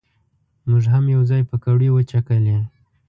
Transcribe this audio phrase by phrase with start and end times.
[0.67, 2.57] مونږ هم یو ځای پکوړې وچکچلې.